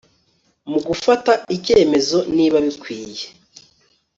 mu 0.69 0.77
gufata 0.87 1.31
icyemezo 1.55 2.17
niba 2.35 2.57
bikwiye 2.65 3.25